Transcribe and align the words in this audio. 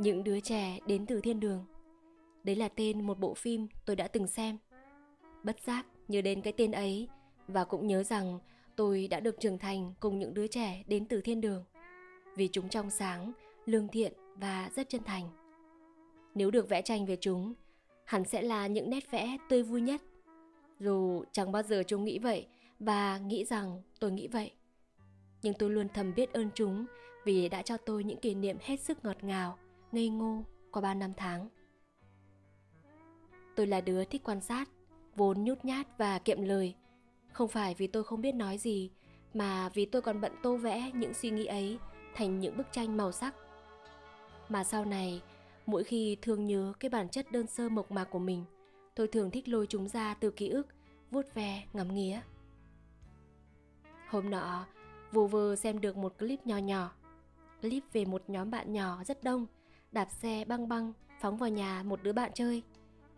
Những 0.00 0.24
đứa 0.24 0.40
trẻ 0.40 0.78
đến 0.86 1.06
từ 1.06 1.20
thiên 1.20 1.40
đường. 1.40 1.64
Đấy 2.44 2.56
là 2.56 2.68
tên 2.68 3.06
một 3.06 3.18
bộ 3.18 3.34
phim 3.34 3.68
tôi 3.86 3.96
đã 3.96 4.08
từng 4.08 4.26
xem. 4.26 4.58
Bất 5.42 5.60
giác 5.60 5.86
nhớ 6.08 6.20
đến 6.20 6.42
cái 6.42 6.52
tên 6.56 6.72
ấy 6.72 7.08
và 7.48 7.64
cũng 7.64 7.86
nhớ 7.86 8.02
rằng 8.02 8.38
tôi 8.76 9.08
đã 9.08 9.20
được 9.20 9.40
trưởng 9.40 9.58
thành 9.58 9.94
cùng 10.00 10.18
những 10.18 10.34
đứa 10.34 10.46
trẻ 10.46 10.82
đến 10.86 11.04
từ 11.06 11.20
thiên 11.20 11.40
đường. 11.40 11.64
Vì 12.36 12.48
chúng 12.48 12.68
trong 12.68 12.90
sáng, 12.90 13.32
lương 13.66 13.88
thiện 13.88 14.12
và 14.36 14.70
rất 14.76 14.88
chân 14.88 15.02
thành. 15.04 15.28
Nếu 16.34 16.50
được 16.50 16.68
vẽ 16.68 16.82
tranh 16.82 17.06
về 17.06 17.16
chúng, 17.20 17.54
hẳn 18.04 18.24
sẽ 18.24 18.42
là 18.42 18.66
những 18.66 18.90
nét 18.90 19.10
vẽ 19.10 19.36
tươi 19.48 19.62
vui 19.62 19.80
nhất. 19.80 20.02
Dù 20.78 21.24
chẳng 21.32 21.52
bao 21.52 21.62
giờ 21.62 21.82
chúng 21.86 22.04
nghĩ 22.04 22.18
vậy 22.18 22.46
và 22.78 23.18
nghĩ 23.18 23.44
rằng 23.44 23.82
tôi 23.98 24.12
nghĩ 24.12 24.28
vậy. 24.28 24.52
Nhưng 25.42 25.54
tôi 25.54 25.70
luôn 25.70 25.88
thầm 25.94 26.14
biết 26.14 26.32
ơn 26.32 26.50
chúng 26.54 26.86
vì 27.24 27.48
đã 27.48 27.62
cho 27.62 27.76
tôi 27.76 28.04
những 28.04 28.20
kỷ 28.20 28.34
niệm 28.34 28.56
hết 28.60 28.80
sức 28.80 29.04
ngọt 29.04 29.24
ngào, 29.24 29.58
ngây 29.92 30.08
ngô 30.08 30.44
qua 30.70 30.82
bao 30.82 30.94
năm 30.94 31.12
tháng. 31.16 31.48
Tôi 33.56 33.66
là 33.66 33.80
đứa 33.80 34.04
thích 34.04 34.22
quan 34.24 34.40
sát, 34.40 34.68
vốn 35.16 35.44
nhút 35.44 35.64
nhát 35.64 35.98
và 35.98 36.18
kiệm 36.18 36.42
lời. 36.42 36.74
Không 37.32 37.48
phải 37.48 37.74
vì 37.74 37.86
tôi 37.86 38.04
không 38.04 38.20
biết 38.20 38.34
nói 38.34 38.58
gì, 38.58 38.90
mà 39.34 39.68
vì 39.68 39.86
tôi 39.86 40.02
còn 40.02 40.20
bận 40.20 40.32
tô 40.42 40.56
vẽ 40.56 40.90
những 40.94 41.14
suy 41.14 41.30
nghĩ 41.30 41.46
ấy 41.46 41.78
thành 42.14 42.40
những 42.40 42.56
bức 42.56 42.66
tranh 42.72 42.96
màu 42.96 43.12
sắc. 43.12 43.34
Mà 44.48 44.64
sau 44.64 44.84
này, 44.84 45.22
mỗi 45.66 45.84
khi 45.84 46.16
thương 46.22 46.46
nhớ 46.46 46.72
cái 46.80 46.88
bản 46.88 47.08
chất 47.08 47.32
đơn 47.32 47.46
sơ 47.46 47.68
mộc 47.68 47.90
mạc 47.90 48.04
của 48.04 48.18
mình, 48.18 48.44
tôi 48.94 49.08
thường 49.08 49.30
thích 49.30 49.48
lôi 49.48 49.66
chúng 49.66 49.88
ra 49.88 50.14
từ 50.14 50.30
ký 50.30 50.48
ức, 50.48 50.66
vuốt 51.10 51.34
ve, 51.34 51.64
ngắm 51.72 51.94
nghía. 51.94 52.20
Hôm 54.08 54.30
nọ, 54.30 54.66
vô 55.12 55.26
vơ 55.26 55.56
xem 55.56 55.80
được 55.80 55.96
một 55.96 56.18
clip 56.18 56.46
nhỏ 56.46 56.56
nhỏ. 56.56 56.92
Clip 57.62 57.82
về 57.92 58.04
một 58.04 58.22
nhóm 58.28 58.50
bạn 58.50 58.72
nhỏ 58.72 59.04
rất 59.04 59.22
đông, 59.22 59.46
đạp 59.92 60.08
xe 60.10 60.44
băng 60.44 60.68
băng, 60.68 60.92
phóng 61.20 61.36
vào 61.36 61.50
nhà 61.50 61.82
một 61.82 62.02
đứa 62.02 62.12
bạn 62.12 62.30
chơi. 62.34 62.62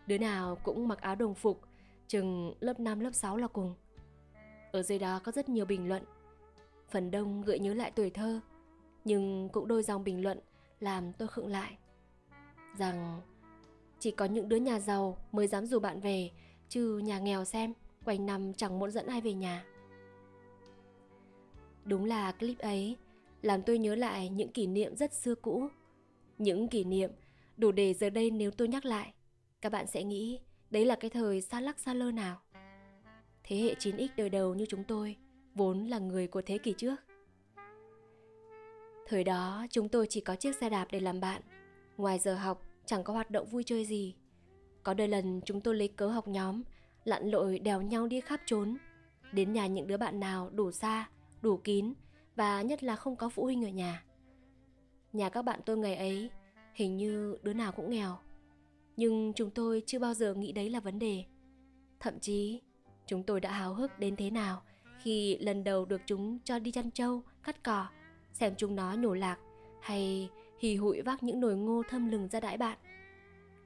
Đứa 0.07 0.17
nào 0.17 0.55
cũng 0.63 0.87
mặc 0.87 1.01
áo 1.01 1.15
đồng 1.15 1.35
phục, 1.35 1.61
chừng 2.07 2.53
lớp 2.59 2.79
5 2.79 2.99
lớp 2.99 3.11
6 3.13 3.37
là 3.37 3.47
cùng. 3.47 3.75
Ở 4.71 4.83
dưới 4.83 4.99
đó 4.99 5.19
có 5.23 5.31
rất 5.31 5.49
nhiều 5.49 5.65
bình 5.65 5.89
luận. 5.89 6.03
Phần 6.89 7.11
đông 7.11 7.41
gợi 7.41 7.59
nhớ 7.59 7.73
lại 7.73 7.91
tuổi 7.91 8.09
thơ, 8.09 8.39
nhưng 9.05 9.49
cũng 9.49 9.67
đôi 9.67 9.83
dòng 9.83 10.03
bình 10.03 10.23
luận 10.23 10.39
làm 10.79 11.13
tôi 11.13 11.27
khựng 11.27 11.47
lại. 11.47 11.77
Rằng 12.77 13.21
chỉ 13.99 14.11
có 14.11 14.25
những 14.25 14.49
đứa 14.49 14.57
nhà 14.57 14.79
giàu 14.79 15.17
mới 15.31 15.47
dám 15.47 15.65
rủ 15.65 15.79
bạn 15.79 15.99
về, 15.99 16.31
chứ 16.69 16.97
nhà 16.97 17.19
nghèo 17.19 17.45
xem, 17.45 17.73
quanh 18.05 18.25
năm 18.25 18.53
chẳng 18.53 18.79
muốn 18.79 18.91
dẫn 18.91 19.07
ai 19.07 19.21
về 19.21 19.33
nhà. 19.33 19.65
Đúng 21.85 22.05
là 22.05 22.31
clip 22.31 22.59
ấy 22.59 22.97
làm 23.41 23.61
tôi 23.61 23.77
nhớ 23.77 23.95
lại 23.95 24.29
những 24.29 24.51
kỷ 24.51 24.67
niệm 24.67 24.95
rất 24.95 25.13
xưa 25.13 25.35
cũ. 25.35 25.67
Những 26.37 26.67
kỷ 26.67 26.83
niệm 26.83 27.11
đủ 27.57 27.71
để 27.71 27.93
giờ 27.93 28.09
đây 28.09 28.31
nếu 28.31 28.51
tôi 28.51 28.67
nhắc 28.67 28.85
lại, 28.85 29.13
các 29.61 29.71
bạn 29.71 29.87
sẽ 29.87 30.03
nghĩ 30.03 30.39
đấy 30.69 30.85
là 30.85 30.95
cái 30.95 31.09
thời 31.09 31.41
xa 31.41 31.61
lắc 31.61 31.79
xa 31.79 31.93
lơ 31.93 32.11
nào. 32.11 32.41
Thế 33.43 33.57
hệ 33.57 33.73
9X 33.73 34.07
đời 34.17 34.29
đầu 34.29 34.55
như 34.55 34.65
chúng 34.69 34.83
tôi 34.83 35.17
vốn 35.55 35.85
là 35.85 35.99
người 35.99 36.27
của 36.27 36.41
thế 36.41 36.57
kỷ 36.57 36.73
trước. 36.77 36.95
Thời 39.07 39.23
đó 39.23 39.65
chúng 39.69 39.89
tôi 39.89 40.07
chỉ 40.09 40.21
có 40.21 40.35
chiếc 40.35 40.55
xe 40.55 40.69
đạp 40.69 40.87
để 40.91 40.99
làm 40.99 41.19
bạn. 41.19 41.41
Ngoài 41.97 42.19
giờ 42.19 42.35
học 42.35 42.61
chẳng 42.85 43.03
có 43.03 43.13
hoạt 43.13 43.31
động 43.31 43.47
vui 43.47 43.63
chơi 43.63 43.85
gì. 43.85 44.15
Có 44.83 44.93
đôi 44.93 45.07
lần 45.07 45.41
chúng 45.45 45.61
tôi 45.61 45.75
lấy 45.75 45.87
cớ 45.87 46.07
học 46.07 46.27
nhóm, 46.27 46.63
lặn 47.03 47.29
lội 47.29 47.59
đèo 47.59 47.81
nhau 47.81 48.07
đi 48.07 48.21
khắp 48.21 48.41
trốn. 48.45 48.77
Đến 49.31 49.53
nhà 49.53 49.67
những 49.67 49.87
đứa 49.87 49.97
bạn 49.97 50.19
nào 50.19 50.49
đủ 50.49 50.71
xa, 50.71 51.09
đủ 51.41 51.57
kín 51.57 51.93
và 52.35 52.61
nhất 52.61 52.83
là 52.83 52.95
không 52.95 53.15
có 53.15 53.29
phụ 53.29 53.43
huynh 53.43 53.65
ở 53.65 53.69
nhà. 53.69 54.03
Nhà 55.13 55.29
các 55.29 55.41
bạn 55.41 55.59
tôi 55.65 55.77
ngày 55.77 55.95
ấy 55.95 56.29
hình 56.73 56.97
như 56.97 57.37
đứa 57.43 57.53
nào 57.53 57.71
cũng 57.71 57.89
nghèo. 57.89 58.17
Nhưng 58.97 59.33
chúng 59.35 59.49
tôi 59.49 59.83
chưa 59.85 59.99
bao 59.99 60.13
giờ 60.13 60.33
nghĩ 60.33 60.51
đấy 60.51 60.69
là 60.69 60.79
vấn 60.79 60.99
đề. 60.99 61.23
Thậm 61.99 62.19
chí 62.19 62.61
chúng 63.07 63.23
tôi 63.23 63.39
đã 63.39 63.51
háo 63.51 63.73
hức 63.73 63.99
đến 63.99 64.15
thế 64.15 64.29
nào 64.29 64.61
khi 65.01 65.37
lần 65.37 65.63
đầu 65.63 65.85
được 65.85 66.01
chúng 66.05 66.39
cho 66.43 66.59
đi 66.59 66.71
chăn 66.71 66.91
trâu, 66.91 67.21
cắt 67.43 67.63
cỏ 67.63 67.87
xem 68.33 68.53
chúng 68.57 68.75
nó 68.75 68.93
nhổ 68.93 69.13
lạc 69.13 69.37
hay 69.81 70.29
hì 70.59 70.75
hụi 70.75 71.01
vác 71.01 71.23
những 71.23 71.39
nồi 71.39 71.55
ngô 71.55 71.83
thơm 71.89 72.11
lừng 72.11 72.27
ra 72.27 72.39
đãi 72.39 72.57
bạn. 72.57 72.77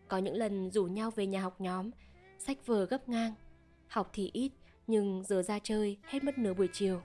Có 0.07 0.18
những 0.18 0.36
lần 0.36 0.72
rủ 0.72 0.86
nhau 0.86 1.12
về 1.12 1.25
nhà 1.28 1.41
học 1.41 1.62
nhóm, 1.62 1.91
sách 2.40 2.66
vở 2.66 2.86
gấp 2.86 3.09
ngang, 3.09 3.34
học 3.88 4.09
thì 4.13 4.30
ít 4.34 4.52
nhưng 4.88 5.24
giờ 5.24 5.41
ra 5.44 5.59
chơi 5.63 5.97
hết 6.03 6.24
mất 6.24 6.38
nửa 6.38 6.53
buổi 6.53 6.69
chiều. 6.74 7.02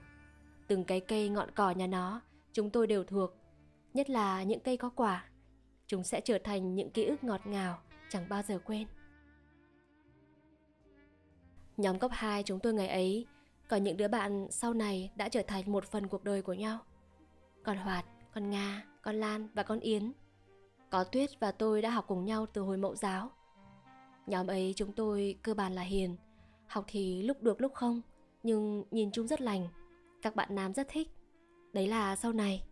Từng 0.67 0.83
cái 0.83 0.99
cây 0.99 1.29
ngọn 1.29 1.51
cỏ 1.55 1.71
nhà 1.71 1.87
nó 1.87 2.21
chúng 2.53 2.69
tôi 2.69 2.87
đều 2.87 3.03
thuộc, 3.03 3.33
nhất 3.93 4.09
là 4.09 4.43
những 4.43 4.59
cây 4.59 4.77
có 4.77 4.89
quả. 4.89 5.25
Chúng 5.87 6.03
sẽ 6.03 6.21
trở 6.21 6.37
thành 6.43 6.75
những 6.75 6.91
ký 6.91 7.05
ức 7.05 7.23
ngọt 7.23 7.47
ngào 7.47 7.79
chẳng 8.09 8.29
bao 8.29 8.41
giờ 8.41 8.59
quên. 8.65 8.87
Nhóm 11.77 11.99
cấp 11.99 12.11
2 12.13 12.43
chúng 12.43 12.59
tôi 12.59 12.73
ngày 12.73 12.87
ấy 12.87 13.27
có 13.67 13.77
những 13.77 13.97
đứa 13.97 14.07
bạn 14.07 14.47
sau 14.51 14.73
này 14.73 15.11
đã 15.15 15.29
trở 15.29 15.41
thành 15.47 15.71
một 15.71 15.85
phần 15.85 16.07
cuộc 16.07 16.23
đời 16.23 16.41
của 16.41 16.53
nhau 16.53 16.79
còn 17.63 17.77
Hoạt, 17.77 18.05
con 18.33 18.49
Nga, 18.49 18.85
con 19.01 19.15
Lan 19.15 19.47
và 19.53 19.63
con 19.63 19.79
Yến. 19.79 20.11
Có 20.89 21.03
Tuyết 21.03 21.29
và 21.39 21.51
tôi 21.51 21.81
đã 21.81 21.89
học 21.89 22.05
cùng 22.07 22.25
nhau 22.25 22.45
từ 22.45 22.61
hồi 22.61 22.77
mẫu 22.77 22.95
giáo. 22.95 23.31
Nhóm 24.27 24.47
ấy 24.47 24.73
chúng 24.75 24.91
tôi 24.91 25.35
cơ 25.41 25.53
bản 25.53 25.73
là 25.73 25.81
hiền, 25.81 26.15
học 26.67 26.85
thì 26.87 27.23
lúc 27.23 27.41
được 27.41 27.61
lúc 27.61 27.73
không, 27.73 28.01
nhưng 28.43 28.83
nhìn 28.91 29.11
chung 29.11 29.27
rất 29.27 29.41
lành. 29.41 29.67
Các 30.21 30.35
bạn 30.35 30.55
nam 30.55 30.73
rất 30.73 30.87
thích. 30.89 31.09
Đấy 31.73 31.87
là 31.87 32.15
sau 32.15 32.33
này. 32.33 32.63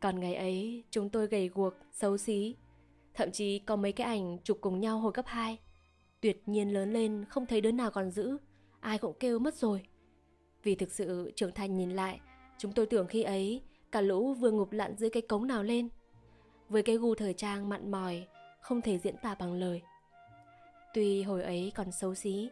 Còn 0.00 0.20
ngày 0.20 0.34
ấy 0.34 0.84
chúng 0.90 1.10
tôi 1.10 1.26
gầy 1.26 1.48
guộc, 1.54 1.74
xấu 1.92 2.18
xí. 2.18 2.56
Thậm 3.14 3.30
chí 3.30 3.58
có 3.58 3.76
mấy 3.76 3.92
cái 3.92 4.06
ảnh 4.06 4.38
chụp 4.44 4.58
cùng 4.60 4.80
nhau 4.80 4.98
hồi 4.98 5.12
cấp 5.12 5.24
2. 5.28 5.58
Tuyệt 6.20 6.42
nhiên 6.46 6.74
lớn 6.74 6.92
lên 6.92 7.24
không 7.28 7.46
thấy 7.46 7.60
đứa 7.60 7.72
nào 7.72 7.90
còn 7.90 8.10
giữ, 8.10 8.36
ai 8.80 8.98
cũng 8.98 9.16
kêu 9.20 9.38
mất 9.38 9.54
rồi. 9.54 9.82
Vì 10.62 10.74
thực 10.74 10.92
sự 10.92 11.32
trưởng 11.36 11.52
thành 11.52 11.76
nhìn 11.76 11.90
lại, 11.90 12.20
chúng 12.58 12.72
tôi 12.72 12.86
tưởng 12.86 13.06
khi 13.06 13.22
ấy 13.22 13.62
Cả 13.92 14.00
lũ 14.00 14.34
vừa 14.34 14.50
ngụp 14.50 14.72
lặn 14.72 14.96
dưới 14.96 15.10
cái 15.10 15.22
cống 15.22 15.46
nào 15.46 15.62
lên 15.62 15.88
Với 16.68 16.82
cái 16.82 16.96
gu 16.96 17.14
thời 17.14 17.34
trang 17.34 17.68
mặn 17.68 17.90
mòi 17.90 18.26
Không 18.60 18.80
thể 18.80 18.98
diễn 18.98 19.16
tả 19.22 19.34
bằng 19.34 19.52
lời 19.52 19.82
Tuy 20.94 21.22
hồi 21.22 21.42
ấy 21.42 21.72
còn 21.74 21.92
xấu 21.92 22.14
xí 22.14 22.48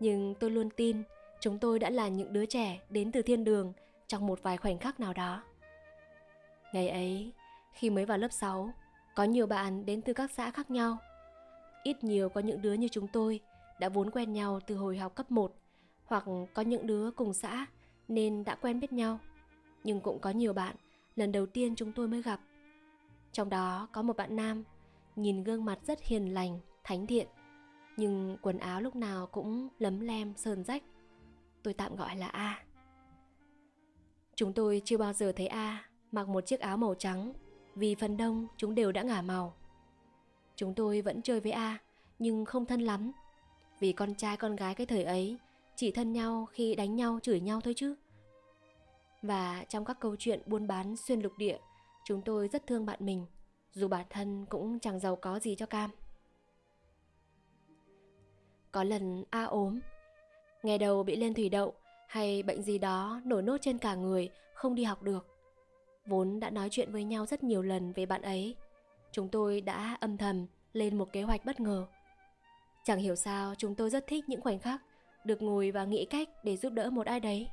Nhưng 0.00 0.34
tôi 0.40 0.50
luôn 0.50 0.70
tin 0.70 1.02
Chúng 1.40 1.58
tôi 1.58 1.78
đã 1.78 1.90
là 1.90 2.08
những 2.08 2.32
đứa 2.32 2.46
trẻ 2.46 2.80
đến 2.90 3.12
từ 3.12 3.22
thiên 3.22 3.44
đường 3.44 3.72
Trong 4.06 4.26
một 4.26 4.42
vài 4.42 4.56
khoảnh 4.56 4.78
khắc 4.78 5.00
nào 5.00 5.12
đó 5.12 5.42
Ngày 6.72 6.88
ấy 6.88 7.32
Khi 7.72 7.90
mới 7.90 8.04
vào 8.04 8.18
lớp 8.18 8.32
6 8.32 8.70
Có 9.14 9.24
nhiều 9.24 9.46
bạn 9.46 9.86
đến 9.86 10.02
từ 10.02 10.12
các 10.12 10.30
xã 10.30 10.50
khác 10.50 10.70
nhau 10.70 10.98
Ít 11.82 12.04
nhiều 12.04 12.28
có 12.28 12.40
những 12.40 12.62
đứa 12.62 12.72
như 12.72 12.88
chúng 12.88 13.08
tôi 13.08 13.40
Đã 13.80 13.88
vốn 13.88 14.10
quen 14.10 14.32
nhau 14.32 14.60
từ 14.66 14.76
hồi 14.76 14.98
học 14.98 15.14
cấp 15.14 15.30
1 15.30 15.54
Hoặc 16.04 16.24
có 16.54 16.62
những 16.62 16.86
đứa 16.86 17.10
cùng 17.10 17.34
xã 17.34 17.66
Nên 18.08 18.44
đã 18.44 18.54
quen 18.54 18.80
biết 18.80 18.92
nhau 18.92 19.18
nhưng 19.86 20.00
cũng 20.00 20.18
có 20.18 20.30
nhiều 20.30 20.52
bạn 20.52 20.76
lần 21.16 21.32
đầu 21.32 21.46
tiên 21.46 21.74
chúng 21.74 21.92
tôi 21.92 22.08
mới 22.08 22.22
gặp. 22.22 22.40
Trong 23.32 23.48
đó 23.48 23.88
có 23.92 24.02
một 24.02 24.16
bạn 24.16 24.36
nam, 24.36 24.64
nhìn 25.16 25.44
gương 25.44 25.64
mặt 25.64 25.78
rất 25.86 26.02
hiền 26.02 26.34
lành, 26.34 26.60
thánh 26.84 27.06
thiện, 27.06 27.26
nhưng 27.96 28.36
quần 28.42 28.58
áo 28.58 28.80
lúc 28.80 28.96
nào 28.96 29.26
cũng 29.26 29.68
lấm 29.78 30.00
lem, 30.00 30.34
sờn 30.36 30.64
rách. 30.64 30.82
Tôi 31.62 31.74
tạm 31.74 31.96
gọi 31.96 32.16
là 32.16 32.26
A. 32.26 32.64
Chúng 34.34 34.52
tôi 34.52 34.82
chưa 34.84 34.96
bao 34.96 35.12
giờ 35.12 35.32
thấy 35.36 35.46
A 35.46 35.84
mặc 36.16 36.28
một 36.28 36.46
chiếc 36.46 36.60
áo 36.60 36.76
màu 36.76 36.94
trắng 36.94 37.32
vì 37.74 37.94
phần 37.94 38.16
đông 38.16 38.46
chúng 38.56 38.74
đều 38.74 38.92
đã 38.92 39.02
ngả 39.02 39.22
màu. 39.22 39.54
Chúng 40.56 40.74
tôi 40.74 41.00
vẫn 41.00 41.22
chơi 41.22 41.40
với 41.40 41.52
A 41.52 41.78
nhưng 42.18 42.44
không 42.44 42.66
thân 42.66 42.80
lắm 42.80 43.12
vì 43.80 43.92
con 43.92 44.14
trai 44.14 44.36
con 44.36 44.56
gái 44.56 44.74
cái 44.74 44.86
thời 44.86 45.04
ấy 45.04 45.36
chỉ 45.76 45.90
thân 45.90 46.12
nhau 46.12 46.46
khi 46.50 46.74
đánh 46.74 46.96
nhau 46.96 47.18
chửi 47.22 47.40
nhau 47.40 47.60
thôi 47.60 47.74
chứ. 47.76 47.94
Và 49.22 49.64
trong 49.68 49.84
các 49.84 50.00
câu 50.00 50.16
chuyện 50.18 50.40
buôn 50.46 50.66
bán 50.66 50.96
xuyên 50.96 51.20
lục 51.20 51.32
địa, 51.38 51.58
chúng 52.04 52.22
tôi 52.22 52.48
rất 52.48 52.66
thương 52.66 52.86
bạn 52.86 52.98
mình, 53.00 53.26
dù 53.72 53.88
bản 53.88 54.06
thân 54.10 54.46
cũng 54.46 54.78
chẳng 54.80 55.00
giàu 55.00 55.16
có 55.16 55.38
gì 55.38 55.54
cho 55.54 55.66
cam. 55.66 55.90
Có 58.72 58.84
lần 58.84 59.24
A 59.30 59.44
ốm, 59.44 59.80
ngày 60.62 60.78
đầu 60.78 61.02
bị 61.02 61.16
lên 61.16 61.34
thủy 61.34 61.48
đậu 61.48 61.74
hay 62.08 62.42
bệnh 62.42 62.62
gì 62.62 62.78
đó 62.78 63.20
nổi 63.24 63.42
nốt 63.42 63.56
trên 63.60 63.78
cả 63.78 63.94
người, 63.94 64.30
không 64.54 64.74
đi 64.74 64.84
học 64.84 65.02
được. 65.02 65.35
Vốn 66.06 66.40
đã 66.40 66.50
nói 66.50 66.68
chuyện 66.70 66.92
với 66.92 67.04
nhau 67.04 67.26
rất 67.26 67.44
nhiều 67.44 67.62
lần 67.62 67.92
về 67.92 68.06
bạn 68.06 68.22
ấy, 68.22 68.56
chúng 69.12 69.28
tôi 69.28 69.60
đã 69.60 69.96
âm 70.00 70.16
thầm 70.16 70.46
lên 70.72 70.98
một 70.98 71.12
kế 71.12 71.22
hoạch 71.22 71.44
bất 71.44 71.60
ngờ. 71.60 71.86
Chẳng 72.84 72.98
hiểu 72.98 73.16
sao 73.16 73.54
chúng 73.54 73.74
tôi 73.74 73.90
rất 73.90 74.06
thích 74.06 74.24
những 74.28 74.40
khoảnh 74.40 74.58
khắc 74.58 74.82
được 75.24 75.42
ngồi 75.42 75.70
và 75.70 75.84
nghĩ 75.84 76.04
cách 76.04 76.28
để 76.44 76.56
giúp 76.56 76.72
đỡ 76.72 76.90
một 76.90 77.06
ai 77.06 77.20
đấy. 77.20 77.48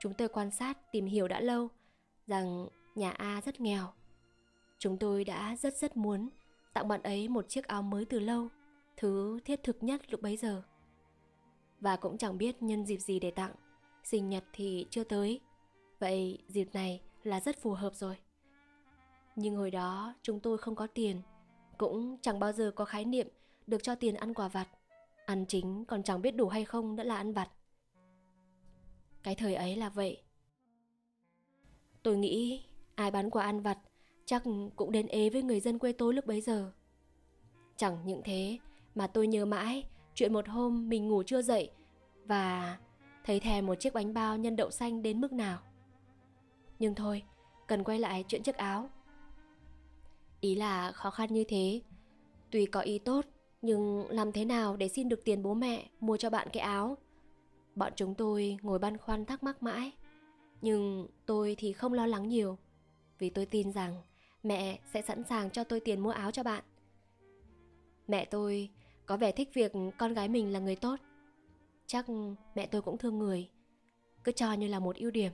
Chúng 0.00 0.14
tôi 0.14 0.28
quan 0.28 0.50
sát 0.50 0.92
tìm 0.92 1.06
hiểu 1.06 1.28
đã 1.28 1.40
lâu 1.40 1.68
rằng 2.26 2.68
nhà 2.94 3.10
A 3.10 3.40
rất 3.44 3.60
nghèo. 3.60 3.92
Chúng 4.78 4.96
tôi 4.96 5.24
đã 5.24 5.56
rất 5.56 5.76
rất 5.76 5.96
muốn 5.96 6.28
tặng 6.74 6.88
bạn 6.88 7.02
ấy 7.02 7.28
một 7.28 7.48
chiếc 7.48 7.66
áo 7.66 7.82
mới 7.82 8.04
từ 8.04 8.20
lâu, 8.20 8.48
thứ 8.96 9.40
thiết 9.44 9.62
thực 9.62 9.82
nhất 9.82 10.02
lúc 10.10 10.22
bấy 10.22 10.36
giờ. 10.36 10.62
Và 11.80 11.96
cũng 11.96 12.18
chẳng 12.18 12.38
biết 12.38 12.62
nhân 12.62 12.86
dịp 12.86 12.98
gì 12.98 13.20
để 13.20 13.30
tặng, 13.30 13.52
sinh 14.04 14.28
nhật 14.28 14.44
thì 14.52 14.86
chưa 14.90 15.04
tới. 15.04 15.40
Vậy 15.98 16.38
dịp 16.48 16.68
này 16.72 17.00
là 17.22 17.40
rất 17.40 17.58
phù 17.58 17.72
hợp 17.72 17.94
rồi. 17.94 18.16
Nhưng 19.36 19.56
hồi 19.56 19.70
đó 19.70 20.14
chúng 20.22 20.40
tôi 20.40 20.58
không 20.58 20.74
có 20.74 20.86
tiền, 20.86 21.22
cũng 21.78 22.18
chẳng 22.22 22.40
bao 22.40 22.52
giờ 22.52 22.72
có 22.76 22.84
khái 22.84 23.04
niệm 23.04 23.28
được 23.66 23.82
cho 23.82 23.94
tiền 23.94 24.14
ăn 24.14 24.34
quà 24.34 24.48
vặt. 24.48 24.68
Ăn 25.26 25.44
chính 25.48 25.84
còn 25.84 26.02
chẳng 26.02 26.22
biết 26.22 26.30
đủ 26.30 26.48
hay 26.48 26.64
không 26.64 26.96
đã 26.96 27.04
là 27.04 27.16
ăn 27.16 27.32
vặt. 27.32 27.48
Cái 29.22 29.34
thời 29.34 29.54
ấy 29.54 29.76
là 29.76 29.88
vậy. 29.88 30.22
Tôi 32.02 32.16
nghĩ 32.16 32.64
ai 32.94 33.10
bán 33.10 33.30
quà 33.30 33.44
ăn 33.44 33.60
vặt 33.60 33.78
chắc 34.24 34.42
cũng 34.76 34.92
đến 34.92 35.06
ế 35.06 35.30
với 35.30 35.42
người 35.42 35.60
dân 35.60 35.78
quê 35.78 35.92
tôi 35.92 36.14
lúc 36.14 36.26
bấy 36.26 36.40
giờ. 36.40 36.72
Chẳng 37.76 37.98
những 38.06 38.22
thế 38.24 38.58
mà 38.94 39.06
tôi 39.06 39.26
nhớ 39.26 39.44
mãi 39.44 39.84
chuyện 40.14 40.32
một 40.32 40.48
hôm 40.48 40.88
mình 40.88 41.08
ngủ 41.08 41.22
chưa 41.26 41.42
dậy 41.42 41.70
và 42.24 42.78
thấy 43.24 43.40
thèm 43.40 43.66
một 43.66 43.74
chiếc 43.74 43.94
bánh 43.94 44.14
bao 44.14 44.36
nhân 44.36 44.56
đậu 44.56 44.70
xanh 44.70 45.02
đến 45.02 45.20
mức 45.20 45.32
nào. 45.32 45.58
Nhưng 46.82 46.94
thôi, 46.94 47.22
cần 47.66 47.84
quay 47.84 47.98
lại 47.98 48.24
chuyện 48.28 48.42
chiếc 48.42 48.56
áo. 48.56 48.90
Ý 50.40 50.54
là 50.54 50.92
khó 50.92 51.10
khăn 51.10 51.32
như 51.32 51.44
thế, 51.44 51.80
tuy 52.50 52.66
có 52.66 52.80
ý 52.80 52.98
tốt 52.98 53.24
nhưng 53.62 54.10
làm 54.10 54.32
thế 54.32 54.44
nào 54.44 54.76
để 54.76 54.88
xin 54.88 55.08
được 55.08 55.24
tiền 55.24 55.42
bố 55.42 55.54
mẹ 55.54 55.88
mua 56.00 56.16
cho 56.16 56.30
bạn 56.30 56.48
cái 56.52 56.60
áo? 56.62 56.98
Bọn 57.74 57.92
chúng 57.96 58.14
tôi 58.14 58.58
ngồi 58.62 58.78
băn 58.78 58.98
khoăn 58.98 59.24
thắc 59.24 59.42
mắc 59.42 59.62
mãi. 59.62 59.92
Nhưng 60.62 61.06
tôi 61.26 61.54
thì 61.58 61.72
không 61.72 61.92
lo 61.92 62.06
lắng 62.06 62.28
nhiều, 62.28 62.58
vì 63.18 63.30
tôi 63.30 63.46
tin 63.46 63.72
rằng 63.72 64.02
mẹ 64.42 64.78
sẽ 64.92 65.02
sẵn 65.02 65.24
sàng 65.24 65.50
cho 65.50 65.64
tôi 65.64 65.80
tiền 65.80 66.00
mua 66.00 66.10
áo 66.10 66.30
cho 66.30 66.42
bạn. 66.42 66.64
Mẹ 68.08 68.24
tôi 68.24 68.70
có 69.06 69.16
vẻ 69.16 69.32
thích 69.32 69.50
việc 69.54 69.72
con 69.98 70.14
gái 70.14 70.28
mình 70.28 70.52
là 70.52 70.58
người 70.58 70.76
tốt. 70.76 70.96
Chắc 71.86 72.06
mẹ 72.54 72.66
tôi 72.66 72.82
cũng 72.82 72.98
thương 72.98 73.18
người, 73.18 73.48
cứ 74.24 74.32
cho 74.32 74.52
như 74.52 74.68
là 74.68 74.78
một 74.78 74.96
ưu 74.96 75.10
điểm. 75.10 75.32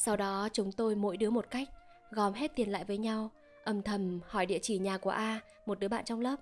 Sau 0.00 0.16
đó 0.16 0.48
chúng 0.52 0.72
tôi 0.72 0.94
mỗi 0.94 1.16
đứa 1.16 1.30
một 1.30 1.50
cách, 1.50 1.68
gom 2.10 2.32
hết 2.32 2.52
tiền 2.54 2.70
lại 2.70 2.84
với 2.84 2.98
nhau, 2.98 3.30
âm 3.64 3.82
thầm 3.82 4.20
hỏi 4.26 4.46
địa 4.46 4.58
chỉ 4.62 4.78
nhà 4.78 4.98
của 4.98 5.10
A, 5.10 5.40
một 5.66 5.78
đứa 5.78 5.88
bạn 5.88 6.04
trong 6.04 6.20
lớp. 6.20 6.36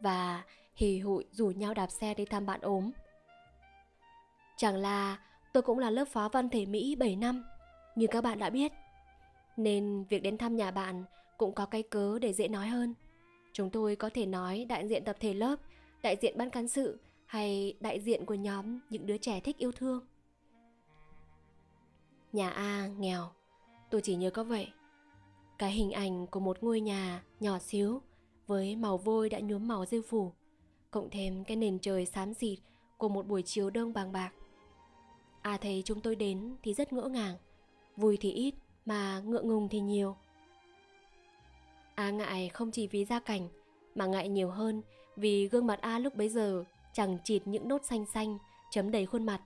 Và 0.00 0.44
hì 0.74 0.98
hụi 0.98 1.24
rủ 1.30 1.46
nhau 1.50 1.74
đạp 1.74 1.90
xe 1.90 2.14
đi 2.14 2.24
thăm 2.24 2.46
bạn 2.46 2.60
ốm. 2.60 2.90
Chẳng 4.56 4.76
là 4.76 5.18
tôi 5.52 5.62
cũng 5.62 5.78
là 5.78 5.90
lớp 5.90 6.04
phó 6.04 6.28
văn 6.28 6.48
thể 6.48 6.66
Mỹ 6.66 6.94
7 6.94 7.16
năm, 7.16 7.44
như 7.96 8.06
các 8.06 8.24
bạn 8.24 8.38
đã 8.38 8.50
biết. 8.50 8.72
Nên 9.56 10.04
việc 10.04 10.22
đến 10.22 10.38
thăm 10.38 10.56
nhà 10.56 10.70
bạn 10.70 11.04
cũng 11.38 11.54
có 11.54 11.66
cái 11.66 11.82
cớ 11.82 12.18
để 12.18 12.32
dễ 12.32 12.48
nói 12.48 12.68
hơn. 12.68 12.94
Chúng 13.52 13.70
tôi 13.70 13.96
có 13.96 14.10
thể 14.14 14.26
nói 14.26 14.66
đại 14.68 14.88
diện 14.88 15.04
tập 15.04 15.16
thể 15.20 15.34
lớp, 15.34 15.56
đại 16.02 16.16
diện 16.20 16.38
ban 16.38 16.50
cán 16.50 16.68
sự 16.68 17.00
hay 17.26 17.74
đại 17.80 18.00
diện 18.00 18.26
của 18.26 18.34
nhóm 18.34 18.80
những 18.90 19.06
đứa 19.06 19.18
trẻ 19.18 19.40
thích 19.40 19.58
yêu 19.58 19.72
thương. 19.72 20.06
Nhà 22.32 22.50
A 22.50 22.88
nghèo, 22.98 23.28
tôi 23.90 24.00
chỉ 24.00 24.14
nhớ 24.14 24.30
có 24.30 24.44
vậy. 24.44 24.72
Cái 25.58 25.70
hình 25.70 25.90
ảnh 25.90 26.26
của 26.26 26.40
một 26.40 26.62
ngôi 26.62 26.80
nhà 26.80 27.22
nhỏ 27.40 27.58
xíu 27.58 28.02
với 28.46 28.76
màu 28.76 28.98
vôi 28.98 29.28
đã 29.28 29.40
nhuốm 29.40 29.68
màu 29.68 29.86
rêu 29.86 30.02
phủ, 30.02 30.32
cộng 30.90 31.10
thêm 31.10 31.44
cái 31.44 31.56
nền 31.56 31.78
trời 31.78 32.06
xám 32.06 32.34
xịt 32.34 32.58
của 32.98 33.08
một 33.08 33.26
buổi 33.26 33.42
chiều 33.42 33.70
đông 33.70 33.92
bàng 33.92 34.12
bạc. 34.12 34.30
A 35.42 35.56
thấy 35.56 35.82
chúng 35.84 36.00
tôi 36.00 36.16
đến 36.16 36.56
thì 36.62 36.74
rất 36.74 36.92
ngỡ 36.92 37.08
ngàng, 37.08 37.36
vui 37.96 38.18
thì 38.20 38.32
ít 38.32 38.54
mà 38.86 39.20
ngượng 39.20 39.48
ngùng 39.48 39.68
thì 39.68 39.80
nhiều. 39.80 40.16
A 41.94 42.10
ngại 42.10 42.48
không 42.48 42.70
chỉ 42.70 42.86
vì 42.86 43.04
gia 43.04 43.20
cảnh 43.20 43.48
mà 43.94 44.06
ngại 44.06 44.28
nhiều 44.28 44.50
hơn 44.50 44.82
vì 45.16 45.48
gương 45.48 45.66
mặt 45.66 45.80
A 45.80 45.98
lúc 45.98 46.16
bấy 46.16 46.28
giờ 46.28 46.64
chẳng 46.92 47.18
chịt 47.24 47.42
những 47.44 47.68
nốt 47.68 47.84
xanh 47.84 48.06
xanh 48.06 48.38
chấm 48.70 48.90
đầy 48.90 49.06
khuôn 49.06 49.26
mặt. 49.26 49.40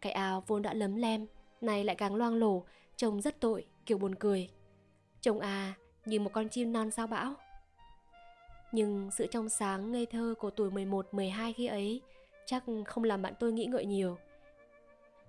Cái 0.00 0.12
áo 0.12 0.44
vốn 0.46 0.62
đã 0.62 0.74
lấm 0.74 0.96
lem, 0.96 1.26
này 1.64 1.84
lại 1.84 1.96
càng 1.96 2.14
loang 2.14 2.34
lổ, 2.34 2.64
trông 2.96 3.20
rất 3.20 3.40
tội, 3.40 3.66
kiểu 3.86 3.98
buồn 3.98 4.14
cười. 4.14 4.48
Trông 5.20 5.40
à, 5.40 5.74
như 6.04 6.20
một 6.20 6.32
con 6.32 6.48
chim 6.48 6.72
non 6.72 6.90
sao 6.90 7.06
bão. 7.06 7.34
Nhưng 8.72 9.10
sự 9.10 9.26
trong 9.26 9.48
sáng 9.48 9.92
ngây 9.92 10.06
thơ 10.06 10.34
của 10.38 10.50
tuổi 10.50 10.70
11-12 10.70 11.52
khi 11.56 11.66
ấy 11.66 12.00
chắc 12.46 12.64
không 12.86 13.04
làm 13.04 13.22
bạn 13.22 13.34
tôi 13.38 13.52
nghĩ 13.52 13.66
ngợi 13.66 13.86
nhiều. 13.86 14.18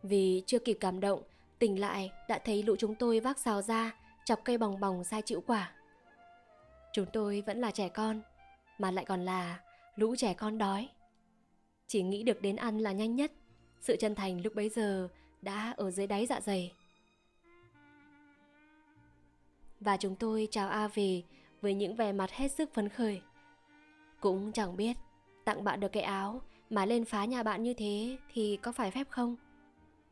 Vì 0.04 0.44
chưa 0.46 0.60
kịp 0.60 0.78
cảm 0.80 1.00
động, 1.00 1.22
tỉnh 1.60 1.80
lại 1.80 2.12
đã 2.30 2.40
thấy 2.40 2.64
lũ 2.64 2.76
chúng 2.80 2.96
tôi 2.96 3.20
vác 3.20 3.40
xào 3.40 3.62
ra, 3.62 3.96
chọc 4.26 4.40
cây 4.44 4.58
bòng 4.58 4.80
bòng 4.80 5.04
sai 5.04 5.22
chịu 5.22 5.44
quả. 5.48 5.72
Chúng 6.94 7.06
tôi 7.14 7.44
vẫn 7.46 7.62
là 7.62 7.72
trẻ 7.72 7.90
con, 7.90 8.22
mà 8.78 8.92
lại 8.92 9.06
còn 9.06 9.26
là 9.26 9.60
lũ 9.96 10.16
trẻ 10.16 10.34
con 10.34 10.58
đói. 10.58 10.90
Chỉ 11.88 12.04
nghĩ 12.04 12.24
được 12.24 12.42
đến 12.42 12.56
ăn 12.56 12.80
là 12.80 12.92
nhanh 12.92 13.16
nhất, 13.16 13.32
sự 13.82 13.96
chân 14.00 14.16
thành 14.16 14.42
lúc 14.42 14.56
bấy 14.56 14.70
giờ 14.70 15.10
đã 15.46 15.74
ở 15.78 15.92
dưới 15.92 16.08
đáy 16.08 16.26
dạ 16.26 16.42
dày. 16.42 16.74
Và 19.80 19.98
chúng 19.98 20.16
tôi 20.16 20.48
chào 20.52 20.70
A 20.70 20.88
về 20.88 21.24
với 21.62 21.74
những 21.74 21.96
vẻ 21.96 22.12
mặt 22.12 22.32
hết 22.32 22.52
sức 22.52 22.74
phấn 22.74 22.90
khởi. 22.90 23.22
Cũng 24.20 24.52
chẳng 24.52 24.78
biết 24.78 24.98
tặng 25.46 25.64
bạn 25.64 25.80
được 25.80 25.92
cái 25.92 26.04
áo 26.04 26.42
mà 26.70 26.86
lên 26.86 27.06
phá 27.06 27.26
nhà 27.26 27.44
bạn 27.44 27.64
như 27.64 27.74
thế 27.74 28.18
thì 28.34 28.58
có 28.62 28.72
phải 28.72 28.92
phép 28.92 29.10
không? 29.10 29.36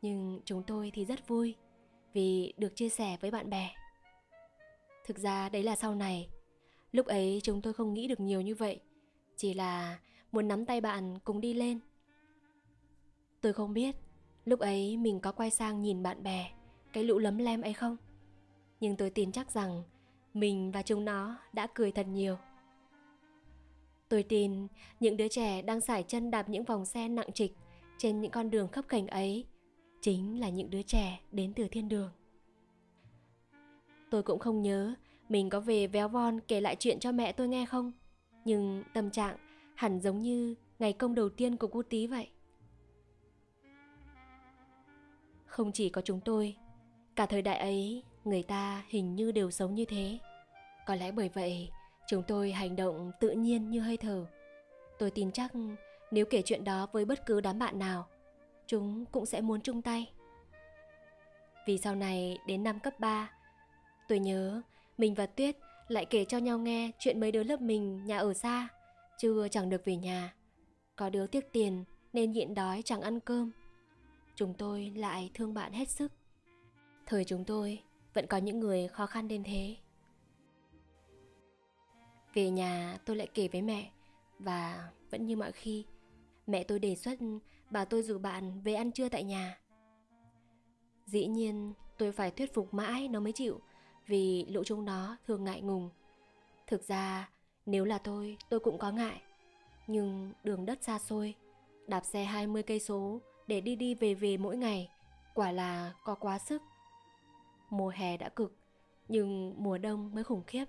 Nhưng 0.02 0.40
chúng 0.44 0.62
tôi 0.62 0.90
thì 0.94 1.04
rất 1.04 1.28
vui 1.28 1.54
vì 2.12 2.52
được 2.56 2.76
chia 2.76 2.88
sẻ 2.88 3.16
với 3.20 3.30
bạn 3.30 3.50
bè. 3.50 3.70
Thực 5.04 5.18
ra 5.18 5.48
đấy 5.48 5.62
là 5.62 5.76
sau 5.76 5.94
này 5.94 6.28
Lúc 6.92 7.06
ấy 7.06 7.40
chúng 7.42 7.62
tôi 7.62 7.72
không 7.72 7.94
nghĩ 7.94 8.08
được 8.08 8.20
nhiều 8.20 8.40
như 8.40 8.54
vậy 8.54 8.80
Chỉ 9.36 9.54
là 9.54 9.98
muốn 10.32 10.48
nắm 10.48 10.66
tay 10.66 10.80
bạn 10.80 11.18
cùng 11.24 11.40
đi 11.40 11.54
lên 11.54 11.80
Tôi 13.40 13.52
không 13.52 13.74
biết 13.74 13.96
Lúc 14.44 14.60
ấy 14.60 14.96
mình 14.96 15.20
có 15.20 15.32
quay 15.32 15.50
sang 15.50 15.82
nhìn 15.82 16.02
bạn 16.02 16.22
bè, 16.22 16.50
Cái 16.92 17.04
lũ 17.04 17.18
lấm 17.18 17.38
lem 17.38 17.60
ấy 17.60 17.72
không 17.72 17.96
Nhưng 18.80 18.96
tôi 18.96 19.10
tin 19.10 19.32
chắc 19.32 19.50
rằng 19.50 19.82
Mình 20.34 20.72
và 20.72 20.82
chúng 20.82 21.04
nó 21.04 21.36
đã 21.52 21.66
cười 21.74 21.92
thật 21.92 22.06
nhiều 22.06 22.36
Tôi 24.08 24.22
tin 24.22 24.66
những 25.00 25.16
đứa 25.16 25.28
trẻ 25.28 25.62
đang 25.62 25.80
sải 25.80 26.02
chân 26.02 26.30
đạp 26.30 26.48
những 26.48 26.64
vòng 26.64 26.84
xe 26.84 27.08
nặng 27.08 27.32
trịch 27.34 27.52
trên 27.98 28.20
những 28.20 28.30
con 28.30 28.50
đường 28.50 28.68
khấp 28.68 28.88
cảnh 28.88 29.06
ấy 29.06 29.44
chính 30.00 30.40
là 30.40 30.48
những 30.48 30.70
đứa 30.70 30.82
trẻ 30.82 31.20
đến 31.32 31.52
từ 31.56 31.68
thiên 31.68 31.88
đường. 31.88 32.10
Tôi 34.10 34.22
cũng 34.22 34.38
không 34.38 34.62
nhớ 34.62 34.94
mình 35.28 35.50
có 35.50 35.60
về 35.60 35.86
véo 35.86 36.08
von 36.08 36.40
kể 36.48 36.60
lại 36.60 36.76
chuyện 36.78 37.00
cho 37.00 37.12
mẹ 37.12 37.32
tôi 37.32 37.48
nghe 37.48 37.66
không? 37.66 37.92
Nhưng 38.44 38.84
tâm 38.94 39.10
trạng 39.10 39.36
hẳn 39.74 40.00
giống 40.00 40.18
như 40.18 40.54
ngày 40.78 40.92
công 40.92 41.14
đầu 41.14 41.28
tiên 41.28 41.56
của 41.56 41.66
cô 41.66 41.82
tí 41.82 42.06
vậy. 42.06 42.28
Không 45.54 45.72
chỉ 45.72 45.88
có 45.88 46.00
chúng 46.00 46.20
tôi, 46.20 46.56
cả 47.16 47.26
thời 47.26 47.42
đại 47.42 47.58
ấy 47.58 48.02
người 48.24 48.42
ta 48.42 48.84
hình 48.88 49.16
như 49.16 49.32
đều 49.32 49.50
sống 49.50 49.74
như 49.74 49.84
thế. 49.84 50.18
Có 50.86 50.94
lẽ 50.94 51.12
bởi 51.12 51.28
vậy 51.28 51.68
chúng 52.08 52.22
tôi 52.22 52.52
hành 52.52 52.76
động 52.76 53.12
tự 53.20 53.30
nhiên 53.30 53.70
như 53.70 53.80
hơi 53.80 53.96
thở. 53.96 54.26
Tôi 54.98 55.10
tin 55.10 55.32
chắc 55.32 55.52
nếu 56.10 56.24
kể 56.24 56.42
chuyện 56.42 56.64
đó 56.64 56.86
với 56.92 57.04
bất 57.04 57.26
cứ 57.26 57.40
đám 57.40 57.58
bạn 57.58 57.78
nào, 57.78 58.06
chúng 58.66 59.04
cũng 59.04 59.26
sẽ 59.26 59.40
muốn 59.40 59.60
chung 59.60 59.82
tay. 59.82 60.12
Vì 61.66 61.78
sau 61.78 61.94
này 61.94 62.38
đến 62.46 62.62
năm 62.64 62.80
cấp 62.80 63.00
3, 63.00 63.30
tôi 64.08 64.18
nhớ 64.18 64.62
mình 64.98 65.14
và 65.14 65.26
Tuyết 65.26 65.56
lại 65.88 66.04
kể 66.04 66.24
cho 66.24 66.38
nhau 66.38 66.58
nghe 66.58 66.90
chuyện 66.98 67.20
mấy 67.20 67.32
đứa 67.32 67.42
lớp 67.42 67.60
mình 67.60 68.04
nhà 68.04 68.18
ở 68.18 68.34
xa, 68.34 68.68
chưa 69.18 69.48
chẳng 69.48 69.70
được 69.70 69.84
về 69.84 69.96
nhà. 69.96 70.34
Có 70.96 71.10
đứa 71.10 71.26
tiếc 71.26 71.52
tiền 71.52 71.84
nên 72.12 72.32
nhịn 72.32 72.54
đói 72.54 72.82
chẳng 72.84 73.00
ăn 73.00 73.20
cơm. 73.20 73.50
Chúng 74.34 74.54
tôi 74.54 74.92
lại 74.96 75.30
thương 75.34 75.54
bạn 75.54 75.72
hết 75.72 75.88
sức. 75.88 76.12
Thời 77.06 77.24
chúng 77.24 77.44
tôi 77.44 77.82
vẫn 78.14 78.26
có 78.26 78.36
những 78.36 78.60
người 78.60 78.88
khó 78.88 79.06
khăn 79.06 79.28
đến 79.28 79.42
thế. 79.44 79.76
Về 82.34 82.50
nhà 82.50 82.98
tôi 83.04 83.16
lại 83.16 83.28
kể 83.34 83.48
với 83.48 83.62
mẹ 83.62 83.90
và 84.38 84.90
vẫn 85.10 85.26
như 85.26 85.36
mọi 85.36 85.52
khi, 85.52 85.84
mẹ 86.46 86.64
tôi 86.64 86.78
đề 86.78 86.96
xuất 86.96 87.18
bà 87.70 87.84
tôi 87.84 88.02
rủ 88.02 88.18
bạn 88.18 88.60
về 88.60 88.74
ăn 88.74 88.92
trưa 88.92 89.08
tại 89.08 89.24
nhà. 89.24 89.58
Dĩ 91.06 91.26
nhiên 91.26 91.72
tôi 91.98 92.12
phải 92.12 92.30
thuyết 92.30 92.54
phục 92.54 92.74
mãi 92.74 93.08
nó 93.08 93.20
mới 93.20 93.32
chịu 93.32 93.60
vì 94.06 94.44
lũ 94.44 94.62
chúng 94.66 94.84
nó 94.84 95.16
thường 95.26 95.44
ngại 95.44 95.60
ngùng. 95.60 95.90
Thực 96.66 96.82
ra, 96.82 97.30
nếu 97.66 97.84
là 97.84 97.98
tôi, 97.98 98.36
tôi 98.48 98.60
cũng 98.60 98.78
có 98.78 98.90
ngại. 98.90 99.22
Nhưng 99.86 100.32
đường 100.44 100.66
đất 100.66 100.78
xa 100.82 100.98
xôi, 100.98 101.34
đạp 101.86 102.04
xe 102.04 102.24
20 102.24 102.62
cây 102.62 102.80
số 102.80 103.20
để 103.46 103.60
đi 103.60 103.76
đi 103.76 103.94
về 103.94 104.14
về 104.14 104.36
mỗi 104.36 104.56
ngày, 104.56 104.90
quả 105.34 105.52
là 105.52 105.92
có 106.04 106.14
quá 106.14 106.38
sức. 106.38 106.62
Mùa 107.70 107.88
hè 107.88 108.16
đã 108.16 108.28
cực, 108.28 108.56
nhưng 109.08 109.54
mùa 109.58 109.78
đông 109.78 110.14
mới 110.14 110.24
khủng 110.24 110.42
khiếp. 110.46 110.64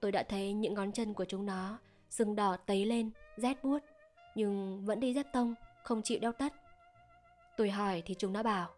Tôi 0.00 0.12
đã 0.12 0.22
thấy 0.22 0.52
những 0.52 0.74
ngón 0.74 0.92
chân 0.92 1.14
của 1.14 1.24
chúng 1.24 1.46
nó 1.46 1.78
sưng 2.10 2.36
đỏ 2.36 2.56
tấy 2.56 2.86
lên, 2.86 3.10
rét 3.36 3.64
buốt, 3.64 3.78
nhưng 4.34 4.84
vẫn 4.84 5.00
đi 5.00 5.14
rất 5.14 5.32
tông, 5.32 5.54
không 5.82 6.02
chịu 6.02 6.18
đeo 6.18 6.32
tất. 6.32 6.52
Tôi 7.56 7.70
hỏi 7.70 8.02
thì 8.06 8.14
chúng 8.18 8.32
nó 8.32 8.42
bảo, 8.42 8.70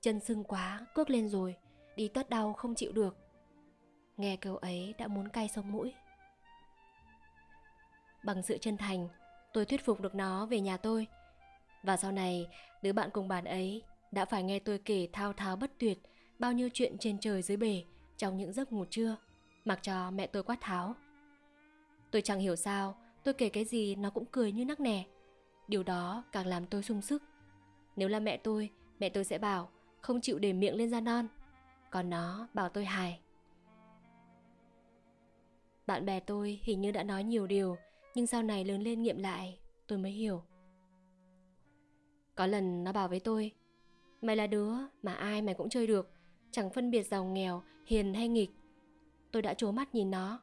chân 0.00 0.20
sưng 0.20 0.44
quá, 0.44 0.86
cước 0.94 1.10
lên 1.10 1.28
rồi, 1.28 1.56
đi 1.96 2.08
tất 2.08 2.30
đau 2.30 2.52
không 2.52 2.74
chịu 2.74 2.92
được 2.92 3.16
nghe 4.16 4.36
câu 4.36 4.56
ấy 4.56 4.94
đã 4.98 5.06
muốn 5.06 5.28
cay 5.28 5.48
sông 5.48 5.72
mũi 5.72 5.94
bằng 8.24 8.42
sự 8.42 8.58
chân 8.58 8.76
thành 8.76 9.08
tôi 9.52 9.64
thuyết 9.64 9.84
phục 9.84 10.00
được 10.00 10.14
nó 10.14 10.46
về 10.46 10.60
nhà 10.60 10.76
tôi 10.76 11.06
và 11.84 11.96
sau 11.96 12.12
này 12.12 12.48
đứa 12.82 12.92
bạn 12.92 13.10
cùng 13.12 13.28
bàn 13.28 13.44
ấy 13.44 13.82
đã 14.12 14.24
phải 14.24 14.42
nghe 14.42 14.58
tôi 14.58 14.78
kể 14.78 15.08
thao 15.12 15.32
tháo 15.32 15.56
bất 15.56 15.70
tuyệt 15.78 15.98
bao 16.38 16.52
nhiêu 16.52 16.68
chuyện 16.72 16.98
trên 16.98 17.18
trời 17.18 17.42
dưới 17.42 17.56
bể 17.56 17.84
trong 18.16 18.36
những 18.36 18.52
giấc 18.52 18.72
ngủ 18.72 18.84
trưa, 18.84 19.16
mặc 19.64 19.78
cho 19.82 20.10
mẹ 20.10 20.26
tôi 20.26 20.42
quát 20.42 20.58
tháo. 20.60 20.94
Tôi 22.10 22.22
chẳng 22.22 22.40
hiểu 22.40 22.56
sao, 22.56 22.96
tôi 23.24 23.34
kể 23.34 23.48
cái 23.48 23.64
gì 23.64 23.94
nó 23.94 24.10
cũng 24.10 24.24
cười 24.24 24.52
như 24.52 24.64
nắc 24.64 24.80
nẻ. 24.80 25.04
Điều 25.68 25.82
đó 25.82 26.24
càng 26.32 26.46
làm 26.46 26.66
tôi 26.66 26.82
sung 26.82 27.02
sức. 27.02 27.22
Nếu 27.96 28.08
là 28.08 28.20
mẹ 28.20 28.36
tôi, 28.36 28.70
mẹ 29.00 29.08
tôi 29.08 29.24
sẽ 29.24 29.38
bảo 29.38 29.70
không 30.00 30.20
chịu 30.20 30.38
để 30.38 30.52
miệng 30.52 30.74
lên 30.74 30.90
da 30.90 31.00
non. 31.00 31.28
Còn 31.90 32.10
nó 32.10 32.48
bảo 32.54 32.68
tôi 32.68 32.84
hài. 32.84 33.20
Bạn 35.86 36.06
bè 36.06 36.20
tôi 36.20 36.60
hình 36.62 36.80
như 36.80 36.90
đã 36.90 37.02
nói 37.02 37.24
nhiều 37.24 37.46
điều, 37.46 37.76
nhưng 38.14 38.26
sau 38.26 38.42
này 38.42 38.64
lớn 38.64 38.82
lên 38.82 39.02
nghiệm 39.02 39.18
lại, 39.18 39.58
tôi 39.86 39.98
mới 39.98 40.12
hiểu. 40.12 40.42
Có 42.34 42.46
lần 42.46 42.84
nó 42.84 42.92
bảo 42.92 43.08
với 43.08 43.20
tôi, 43.20 43.52
mày 44.22 44.36
là 44.36 44.46
đứa 44.46 44.72
mà 45.02 45.14
ai 45.14 45.42
mày 45.42 45.54
cũng 45.54 45.68
chơi 45.68 45.86
được, 45.86 46.10
chẳng 46.50 46.70
phân 46.70 46.90
biệt 46.90 47.02
giàu 47.02 47.24
nghèo, 47.24 47.62
hiền 47.86 48.14
hay 48.14 48.28
nghịch. 48.28 48.50
Tôi 49.32 49.42
đã 49.42 49.54
trố 49.54 49.72
mắt 49.72 49.94
nhìn 49.94 50.10
nó. 50.10 50.40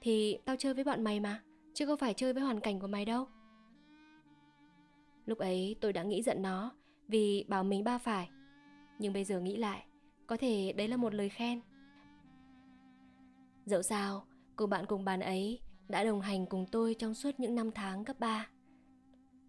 Thì 0.00 0.38
tao 0.44 0.56
chơi 0.56 0.74
với 0.74 0.84
bọn 0.84 1.04
mày 1.04 1.20
mà, 1.20 1.42
chứ 1.74 1.86
không 1.86 1.98
phải 1.98 2.14
chơi 2.14 2.32
với 2.32 2.42
hoàn 2.42 2.60
cảnh 2.60 2.80
của 2.80 2.86
mày 2.86 3.04
đâu. 3.04 3.26
Lúc 5.26 5.38
ấy 5.38 5.76
tôi 5.80 5.92
đã 5.92 6.02
nghĩ 6.02 6.22
giận 6.22 6.42
nó 6.42 6.72
vì 7.08 7.44
bảo 7.48 7.64
mình 7.64 7.84
ba 7.84 7.98
phải. 7.98 8.30
Nhưng 8.98 9.12
bây 9.12 9.24
giờ 9.24 9.40
nghĩ 9.40 9.56
lại, 9.56 9.86
có 10.26 10.36
thể 10.36 10.72
đấy 10.72 10.88
là 10.88 10.96
một 10.96 11.14
lời 11.14 11.28
khen. 11.28 11.60
Dẫu 13.66 13.82
sao, 13.82 14.26
cô 14.56 14.66
bạn 14.66 14.86
cùng 14.86 15.04
bàn 15.04 15.20
ấy 15.20 15.60
đã 15.88 16.04
đồng 16.04 16.20
hành 16.20 16.46
cùng 16.46 16.66
tôi 16.72 16.94
trong 16.94 17.14
suốt 17.14 17.30
những 17.38 17.54
năm 17.54 17.70
tháng 17.70 18.04
cấp 18.04 18.20
3. 18.20 18.48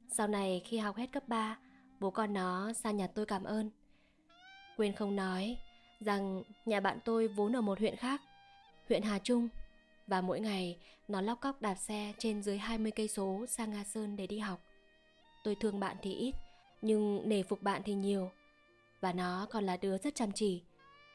Sau 0.10 0.28
này 0.28 0.62
khi 0.66 0.78
học 0.78 0.96
hết 0.96 1.12
cấp 1.12 1.28
3, 1.28 1.58
bố 2.00 2.10
con 2.10 2.34
nó 2.34 2.74
sang 2.74 2.98
nhà 2.98 3.08
tôi 3.08 3.26
cảm 3.26 3.44
ơn. 3.44 3.70
Quên 4.78 4.94
không 4.94 5.16
nói 5.16 5.58
rằng 6.00 6.44
nhà 6.66 6.80
bạn 6.80 7.00
tôi 7.06 7.28
vốn 7.28 7.56
ở 7.56 7.62
một 7.62 7.80
huyện 7.80 7.96
khác, 7.96 8.22
huyện 8.90 9.02
Hà 9.04 9.20
Trung 9.20 9.48
và 10.08 10.22
mỗi 10.22 10.40
ngày 10.40 10.78
nó 11.08 11.22
lóc 11.22 11.42
cóc 11.42 11.62
đạp 11.62 11.76
xe 11.76 12.14
trên 12.18 12.42
dưới 12.44 12.58
20 12.58 12.92
cây 12.92 13.08
số 13.08 13.46
sang 13.48 13.72
Nga 13.72 13.84
Sơn 13.84 14.16
để 14.16 14.28
đi 14.28 14.40
học. 14.40 14.60
Tôi 15.44 15.56
thương 15.56 15.80
bạn 15.80 15.98
thì 16.02 16.14
ít, 16.14 16.36
nhưng 16.82 17.30
nể 17.30 17.44
phục 17.44 17.62
bạn 17.62 17.82
thì 17.86 17.94
nhiều. 17.94 18.32
Và 19.02 19.14
nó 19.14 19.48
còn 19.50 19.64
là 19.64 19.78
đứa 19.78 19.98
rất 19.98 20.16
chăm 20.16 20.32
chỉ. 20.32 20.62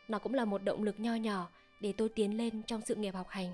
Nó 0.09 0.19
cũng 0.19 0.35
là 0.35 0.45
một 0.45 0.63
động 0.63 0.83
lực 0.83 1.01
nho 1.01 1.15
nhỏ 1.15 1.49
để 1.81 1.93
tôi 1.97 2.09
tiến 2.09 2.37
lên 2.37 2.63
trong 2.63 2.81
sự 2.81 2.95
nghiệp 2.95 3.15
học 3.15 3.29
hành. 3.29 3.53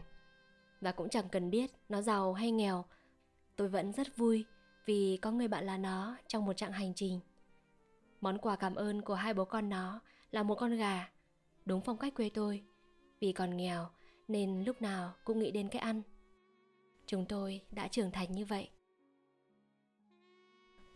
Và 0.80 0.92
cũng 0.92 1.09
chẳng 1.09 1.28
cần 1.28 1.50
biết 1.50 1.71
nó 1.88 2.02
giàu 2.02 2.33
hay 2.33 2.50
nghèo, 2.50 2.85
tôi 3.57 3.68
vẫn 3.68 3.92
rất 3.92 4.16
vui 4.16 4.45
vì 4.88 5.18
có 5.23 5.30
người 5.30 5.49
bạn 5.49 5.66
là 5.66 5.76
nó 5.76 6.16
trong 6.26 6.45
một 6.45 6.52
chặng 6.52 6.73
hành 6.73 6.95
trình. 6.95 7.21
Món 8.21 8.38
quà 8.38 8.57
cảm 8.57 8.75
ơn 8.75 9.02
của 9.02 9.14
hai 9.14 9.35
bố 9.35 9.45
con 9.45 9.68
nó 9.68 10.00
là 10.30 10.42
một 10.42 10.54
con 10.54 10.76
gà, 10.76 11.11
đúng 11.64 11.80
phong 11.80 11.99
cách 11.99 12.14
quê 12.14 12.30
tôi. 12.35 12.62
Vì 13.21 13.33
còn 13.33 13.57
nghèo 13.57 13.88
nên 14.28 14.64
lúc 14.64 14.83
nào 14.83 15.14
cũng 15.25 15.38
nghĩ 15.38 15.50
đến 15.50 15.68
cái 15.68 15.80
ăn. 15.80 16.02
Chúng 17.07 17.26
tôi 17.26 17.61
đã 17.71 17.88
trưởng 17.88 18.11
thành 18.11 18.33
như 18.33 18.45
vậy. 18.45 18.68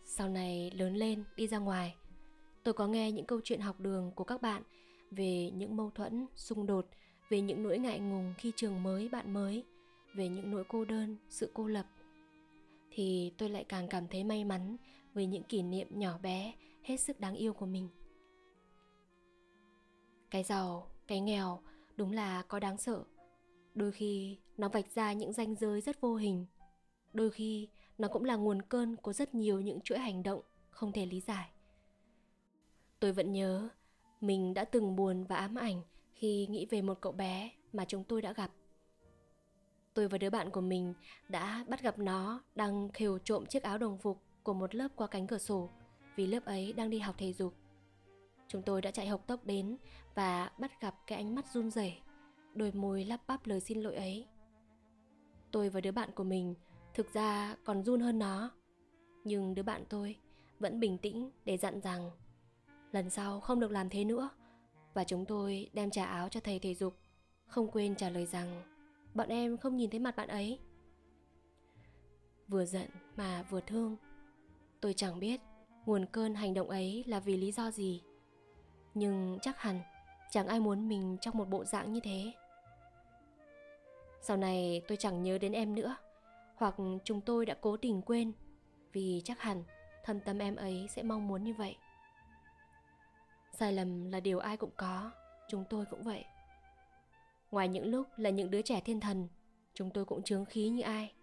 Sau 0.05 0.29
này 0.29 0.71
lớn 0.71 0.95
lên 0.95 1.23
đi 1.35 1.47
ra 1.47 1.57
ngoài, 1.57 1.95
tôi 2.63 2.73
có 2.73 2.87
nghe 2.87 3.11
những 3.11 3.25
câu 3.25 3.41
chuyện 3.43 3.61
học 3.61 3.79
đường 3.79 4.11
của 4.15 4.23
các 4.23 4.41
bạn 4.41 4.63
về 5.11 5.51
những 5.51 5.77
mâu 5.77 5.91
thuẫn, 5.91 6.25
xung 6.35 6.65
đột, 6.65 6.87
về 7.29 7.41
những 7.41 7.63
nỗi 7.63 7.79
ngại 7.79 7.99
ngùng 7.99 8.33
khi 8.37 8.51
trường 8.55 8.83
mới, 8.83 9.09
bạn 9.09 9.33
mới, 9.33 9.63
về 10.13 10.27
những 10.27 10.51
nỗi 10.51 10.63
cô 10.67 10.85
đơn, 10.85 11.17
sự 11.29 11.51
cô 11.53 11.67
lập. 11.67 11.85
Thì 12.95 13.33
tôi 13.37 13.49
lại 13.49 13.63
càng 13.63 13.87
cảm 13.87 14.07
thấy 14.07 14.23
may 14.23 14.43
mắn 14.45 14.77
với 15.13 15.25
những 15.25 15.43
kỷ 15.43 15.61
niệm 15.61 15.87
nhỏ 15.91 16.17
bé, 16.17 16.53
hết 16.83 16.97
sức 16.97 17.19
đáng 17.19 17.35
yêu 17.35 17.53
của 17.53 17.65
mình. 17.65 17.89
Cái 20.31 20.43
giàu, 20.43 20.87
cái 21.07 21.19
nghèo 21.19 21.61
đúng 21.95 22.11
là 22.11 22.41
có 22.41 22.59
đáng 22.59 22.77
sợ. 22.77 23.03
Đôi 23.75 23.91
khi 23.91 24.37
nó 24.57 24.69
vạch 24.69 24.95
ra 24.95 25.13
những 25.13 25.33
ranh 25.33 25.55
giới 25.55 25.81
rất 25.81 26.01
vô 26.01 26.15
hình. 26.15 26.45
Đôi 27.13 27.31
khi 27.31 27.67
nó 27.97 28.07
cũng 28.07 28.23
là 28.23 28.35
nguồn 28.35 28.61
cơn 28.61 28.95
của 28.95 29.13
rất 29.13 29.35
nhiều 29.35 29.61
những 29.61 29.81
chuỗi 29.81 29.99
hành 29.99 30.23
động 30.23 30.41
không 30.69 30.91
thể 30.91 31.05
lý 31.05 31.19
giải. 31.19 31.49
Tôi 32.99 33.13
vẫn 33.13 33.31
nhớ 33.31 33.69
mình 34.21 34.53
đã 34.53 34.65
từng 34.65 34.95
buồn 34.95 35.23
và 35.23 35.35
ám 35.35 35.55
ảnh 35.55 35.81
khi 36.13 36.47
nghĩ 36.47 36.65
về 36.65 36.81
một 36.81 37.01
cậu 37.01 37.11
bé 37.11 37.51
mà 37.73 37.85
chúng 37.85 38.03
tôi 38.03 38.21
đã 38.21 38.33
gặp. 38.33 38.51
Tôi 39.93 40.07
và 40.07 40.17
đứa 40.17 40.29
bạn 40.29 40.49
của 40.49 40.61
mình 40.61 40.93
đã 41.29 41.65
bắt 41.67 41.81
gặp 41.81 41.99
nó 41.99 42.41
đang 42.55 42.89
khều 42.89 43.17
trộm 43.17 43.45
chiếc 43.45 43.63
áo 43.63 43.77
đồng 43.77 43.97
phục 43.97 44.21
của 44.43 44.53
một 44.53 44.75
lớp 44.75 44.87
qua 44.95 45.07
cánh 45.07 45.27
cửa 45.27 45.37
sổ 45.37 45.69
vì 46.15 46.27
lớp 46.27 46.45
ấy 46.45 46.73
đang 46.73 46.89
đi 46.89 46.99
học 46.99 47.15
thể 47.17 47.33
dục. 47.33 47.53
Chúng 48.47 48.61
tôi 48.61 48.81
đã 48.81 48.91
chạy 48.91 49.07
hộc 49.07 49.27
tốc 49.27 49.45
đến 49.45 49.77
và 50.15 50.51
bắt 50.57 50.81
gặp 50.81 50.95
cái 51.07 51.17
ánh 51.17 51.35
mắt 51.35 51.45
run 51.53 51.71
rẩy, 51.71 51.99
đôi 52.55 52.71
môi 52.71 53.05
lắp 53.05 53.19
bắp 53.27 53.47
lời 53.47 53.59
xin 53.59 53.81
lỗi 53.81 53.95
ấy. 53.95 54.27
Tôi 55.51 55.69
và 55.69 55.81
đứa 55.81 55.91
bạn 55.91 56.09
của 56.15 56.23
mình 56.23 56.55
thực 56.93 57.13
ra 57.13 57.55
còn 57.63 57.83
run 57.83 57.99
hơn 57.99 58.19
nó. 58.19 58.51
Nhưng 59.23 59.55
đứa 59.55 59.63
bạn 59.63 59.83
tôi 59.89 60.15
vẫn 60.59 60.79
bình 60.79 60.97
tĩnh 60.97 61.31
để 61.45 61.57
dặn 61.57 61.81
rằng 61.81 62.11
lần 62.91 63.09
sau 63.09 63.39
không 63.39 63.59
được 63.59 63.71
làm 63.71 63.89
thế 63.89 64.03
nữa. 64.03 64.29
Và 64.93 65.03
chúng 65.03 65.25
tôi 65.25 65.69
đem 65.73 65.89
trả 65.89 66.05
áo 66.05 66.29
cho 66.29 66.39
thầy 66.39 66.59
thể 66.59 66.75
dục, 66.75 66.97
không 67.47 67.71
quên 67.71 67.95
trả 67.95 68.09
lời 68.09 68.25
rằng 68.25 68.72
bọn 69.13 69.29
em 69.29 69.57
không 69.57 69.77
nhìn 69.77 69.89
thấy 69.89 69.99
mặt 69.99 70.15
bạn 70.15 70.27
ấy. 70.27 70.59
Vừa 72.47 72.65
giận 72.65 72.89
mà 73.15 73.43
vừa 73.49 73.61
thương. 73.61 73.97
Tôi 74.81 74.93
chẳng 74.93 75.19
biết 75.19 75.41
nguồn 75.85 76.05
cơn 76.05 76.35
hành 76.35 76.53
động 76.53 76.69
ấy 76.69 77.03
là 77.07 77.19
vì 77.19 77.37
lý 77.37 77.51
do 77.51 77.71
gì. 77.71 78.01
Nhưng 78.93 79.37
chắc 79.41 79.61
hẳn 79.61 79.81
chẳng 80.31 80.47
ai 80.47 80.59
muốn 80.59 80.87
mình 80.87 81.17
trong 81.21 81.37
một 81.37 81.49
bộ 81.49 81.65
dạng 81.65 81.93
như 81.93 81.99
thế. 81.99 82.31
Sau 84.21 84.37
này 84.37 84.81
tôi 84.87 84.97
chẳng 84.97 85.23
nhớ 85.23 85.37
đến 85.37 85.51
em 85.51 85.75
nữa 85.75 85.95
hoặc 86.55 86.75
chúng 87.03 87.21
tôi 87.21 87.45
đã 87.45 87.55
cố 87.61 87.77
tình 87.77 88.01
quên 88.01 88.31
vì 88.91 89.21
chắc 89.25 89.39
hẳn 89.39 89.63
thâm 90.03 90.19
tâm 90.19 90.39
em 90.39 90.55
ấy 90.55 90.87
sẽ 90.89 91.03
mong 91.03 91.27
muốn 91.27 91.43
như 91.43 91.53
vậy 91.53 91.75
sai 93.53 93.73
lầm 93.73 94.11
là 94.11 94.19
điều 94.19 94.39
ai 94.39 94.57
cũng 94.57 94.71
có 94.77 95.11
chúng 95.47 95.63
tôi 95.69 95.85
cũng 95.85 96.03
vậy 96.03 96.25
ngoài 97.53 97.67
những 97.67 97.85
lúc 97.85 98.07
là 98.17 98.29
những 98.29 98.51
đứa 98.51 98.61
trẻ 98.61 98.81
thiên 98.85 98.99
thần, 98.99 99.27
chúng 99.73 99.89
tôi 99.89 100.05
cũng 100.05 100.23
chướng 100.23 100.45
khí 100.45 100.69
như 100.69 100.81
ai, 100.81 101.13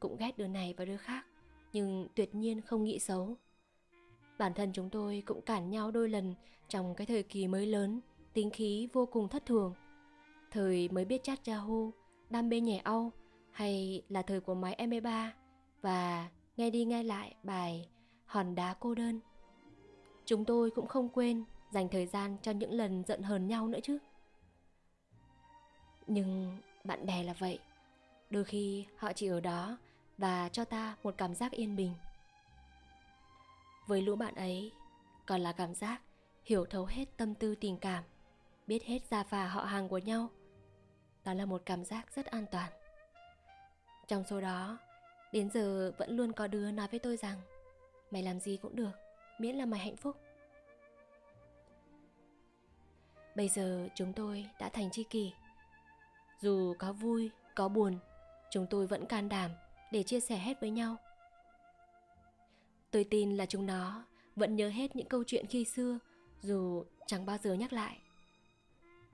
cũng 0.00 0.16
ghét 0.16 0.38
đứa 0.38 0.46
này 0.46 0.74
và 0.76 0.84
đứa 0.84 0.96
khác, 0.96 1.26
nhưng 1.72 2.08
tuyệt 2.14 2.34
nhiên 2.34 2.60
không 2.60 2.84
nghĩ 2.84 2.98
xấu 2.98 3.36
bản 4.38 4.54
thân 4.54 4.70
chúng 4.72 4.90
tôi 4.90 5.22
cũng 5.26 5.42
cản 5.42 5.70
nhau 5.70 5.90
đôi 5.90 6.08
lần 6.08 6.34
trong 6.68 6.94
cái 6.94 7.06
thời 7.06 7.22
kỳ 7.22 7.48
mới 7.48 7.66
lớn, 7.66 8.00
tính 8.32 8.50
khí 8.50 8.88
vô 8.92 9.06
cùng 9.06 9.28
thất 9.28 9.46
thường 9.46 9.74
thời 10.50 10.88
mới 10.88 11.04
biết 11.04 11.22
chat 11.22 11.46
yahoo 11.46 11.90
đam 12.30 12.48
mê 12.48 12.60
nhảy 12.60 12.78
âu 12.78 13.10
hay 13.50 14.02
là 14.08 14.22
thời 14.22 14.40
của 14.40 14.54
máy 14.54 14.76
MP3 14.78 15.28
và 15.80 16.28
nghe 16.56 16.70
đi 16.70 16.84
nghe 16.84 17.02
lại 17.02 17.34
bài 17.42 17.88
Hòn 18.24 18.54
đá 18.54 18.74
cô 18.80 18.94
đơn. 18.94 19.20
Chúng 20.24 20.44
tôi 20.44 20.70
cũng 20.70 20.86
không 20.86 21.08
quên 21.08 21.44
dành 21.70 21.88
thời 21.88 22.06
gian 22.06 22.36
cho 22.42 22.52
những 22.52 22.72
lần 22.72 23.02
giận 23.06 23.22
hờn 23.22 23.46
nhau 23.46 23.68
nữa 23.68 23.78
chứ. 23.82 23.98
Nhưng 26.06 26.58
bạn 26.84 27.06
bè 27.06 27.22
là 27.22 27.32
vậy, 27.32 27.58
đôi 28.30 28.44
khi 28.44 28.86
họ 28.96 29.12
chỉ 29.12 29.26
ở 29.26 29.40
đó 29.40 29.78
và 30.18 30.48
cho 30.48 30.64
ta 30.64 30.96
một 31.02 31.14
cảm 31.18 31.34
giác 31.34 31.52
yên 31.52 31.76
bình. 31.76 31.94
Với 33.86 34.02
lũ 34.02 34.16
bạn 34.16 34.34
ấy, 34.34 34.72
còn 35.26 35.40
là 35.40 35.52
cảm 35.52 35.74
giác 35.74 36.00
hiểu 36.44 36.64
thấu 36.64 36.84
hết 36.84 37.04
tâm 37.16 37.34
tư 37.34 37.54
tình 37.54 37.78
cảm, 37.78 38.04
biết 38.66 38.84
hết 38.84 38.98
gia 39.10 39.22
phả 39.22 39.46
họ 39.46 39.64
hàng 39.64 39.88
của 39.88 39.98
nhau. 39.98 40.28
Đó 41.24 41.34
là 41.34 41.44
một 41.44 41.62
cảm 41.66 41.84
giác 41.84 42.14
rất 42.14 42.26
an 42.26 42.46
toàn. 42.50 42.72
Trong 44.08 44.24
số 44.24 44.40
đó, 44.40 44.78
đến 45.32 45.50
giờ 45.50 45.92
vẫn 45.98 46.16
luôn 46.16 46.32
có 46.32 46.46
đứa 46.46 46.70
nói 46.70 46.88
với 46.88 46.98
tôi 46.98 47.16
rằng 47.16 47.40
Mày 48.14 48.22
làm 48.22 48.40
gì 48.40 48.56
cũng 48.56 48.76
được, 48.76 48.90
miễn 49.38 49.56
là 49.56 49.66
mày 49.66 49.80
hạnh 49.80 49.96
phúc. 49.96 50.16
Bây 53.36 53.48
giờ 53.48 53.88
chúng 53.94 54.12
tôi 54.12 54.46
đã 54.60 54.68
thành 54.68 54.90
tri 54.90 55.04
kỷ. 55.04 55.32
Dù 56.40 56.74
có 56.78 56.92
vui, 56.92 57.30
có 57.54 57.68
buồn, 57.68 57.98
chúng 58.50 58.66
tôi 58.70 58.86
vẫn 58.86 59.06
can 59.06 59.28
đảm 59.28 59.50
để 59.92 60.02
chia 60.02 60.20
sẻ 60.20 60.36
hết 60.36 60.60
với 60.60 60.70
nhau. 60.70 60.96
Tôi 62.90 63.04
tin 63.04 63.36
là 63.36 63.46
chúng 63.46 63.66
nó 63.66 64.04
vẫn 64.36 64.56
nhớ 64.56 64.68
hết 64.68 64.96
những 64.96 65.08
câu 65.08 65.24
chuyện 65.26 65.46
khi 65.46 65.64
xưa 65.64 65.98
dù 66.42 66.84
chẳng 67.06 67.26
bao 67.26 67.38
giờ 67.42 67.54
nhắc 67.54 67.72
lại. 67.72 67.98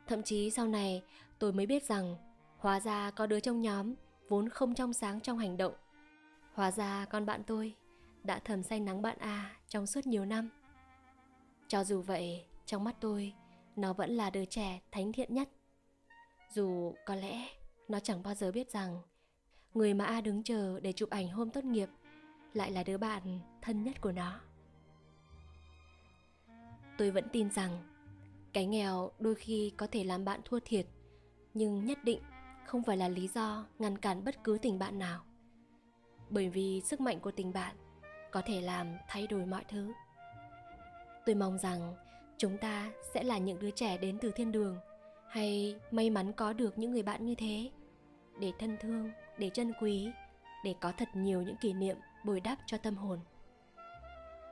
Thậm 0.06 0.22
chí 0.22 0.50
sau 0.50 0.66
này 0.66 1.02
tôi 1.38 1.52
mới 1.52 1.66
biết 1.66 1.84
rằng 1.84 2.16
hóa 2.58 2.80
ra 2.80 3.10
có 3.10 3.26
đứa 3.26 3.40
trong 3.40 3.62
nhóm 3.62 3.94
vốn 4.28 4.48
không 4.48 4.74
trong 4.74 4.92
sáng 4.92 5.20
trong 5.20 5.38
hành 5.38 5.56
động. 5.56 5.74
Hóa 6.54 6.70
ra 6.70 7.06
con 7.10 7.26
bạn 7.26 7.42
tôi 7.46 7.74
đã 8.24 8.38
thầm 8.38 8.62
say 8.62 8.80
nắng 8.80 9.02
bạn 9.02 9.18
A 9.18 9.56
trong 9.68 9.86
suốt 9.86 10.06
nhiều 10.06 10.24
năm. 10.24 10.48
Cho 11.68 11.84
dù 11.84 12.02
vậy, 12.02 12.44
trong 12.66 12.84
mắt 12.84 12.96
tôi, 13.00 13.32
nó 13.76 13.92
vẫn 13.92 14.10
là 14.10 14.30
đứa 14.30 14.44
trẻ 14.44 14.80
thánh 14.92 15.12
thiện 15.12 15.34
nhất. 15.34 15.48
Dù 16.50 16.94
có 17.06 17.14
lẽ 17.14 17.48
nó 17.88 18.00
chẳng 18.00 18.22
bao 18.22 18.34
giờ 18.34 18.52
biết 18.52 18.70
rằng 18.70 19.02
người 19.74 19.94
mà 19.94 20.04
A 20.04 20.20
đứng 20.20 20.42
chờ 20.42 20.80
để 20.80 20.92
chụp 20.92 21.10
ảnh 21.10 21.28
hôm 21.28 21.50
tốt 21.50 21.64
nghiệp 21.64 21.88
lại 22.52 22.70
là 22.70 22.82
đứa 22.82 22.98
bạn 22.98 23.40
thân 23.62 23.82
nhất 23.82 24.00
của 24.00 24.12
nó. 24.12 24.40
Tôi 26.98 27.10
vẫn 27.10 27.24
tin 27.32 27.50
rằng 27.50 27.78
cái 28.52 28.66
nghèo 28.66 29.10
đôi 29.18 29.34
khi 29.34 29.72
có 29.76 29.86
thể 29.86 30.04
làm 30.04 30.24
bạn 30.24 30.40
thua 30.44 30.58
thiệt, 30.64 30.86
nhưng 31.54 31.84
nhất 31.84 31.98
định 32.04 32.22
không 32.66 32.82
phải 32.82 32.96
là 32.96 33.08
lý 33.08 33.28
do 33.28 33.66
ngăn 33.78 33.98
cản 33.98 34.24
bất 34.24 34.44
cứ 34.44 34.58
tình 34.62 34.78
bạn 34.78 34.98
nào 34.98 35.24
bởi 36.30 36.48
vì 36.48 36.80
sức 36.80 37.00
mạnh 37.00 37.20
của 37.20 37.30
tình 37.30 37.52
bạn 37.52 37.76
có 38.30 38.42
thể 38.46 38.60
làm 38.60 38.86
thay 39.08 39.26
đổi 39.26 39.46
mọi 39.46 39.64
thứ 39.68 39.92
tôi 41.26 41.34
mong 41.34 41.58
rằng 41.58 41.94
chúng 42.38 42.58
ta 42.58 42.92
sẽ 43.14 43.22
là 43.22 43.38
những 43.38 43.58
đứa 43.58 43.70
trẻ 43.70 43.98
đến 43.98 44.18
từ 44.20 44.32
thiên 44.32 44.52
đường 44.52 44.76
hay 45.30 45.76
may 45.90 46.10
mắn 46.10 46.32
có 46.32 46.52
được 46.52 46.78
những 46.78 46.90
người 46.90 47.02
bạn 47.02 47.26
như 47.26 47.34
thế? 47.34 47.70
Để 48.40 48.52
thân 48.58 48.76
thương, 48.80 49.10
để 49.38 49.50
trân 49.50 49.72
quý, 49.80 50.10
để 50.64 50.74
có 50.80 50.92
thật 50.92 51.08
nhiều 51.14 51.42
những 51.42 51.56
kỷ 51.56 51.72
niệm 51.72 51.96
bồi 52.24 52.40
đắp 52.40 52.58
cho 52.66 52.78
tâm 52.78 52.96
hồn. 52.96 53.18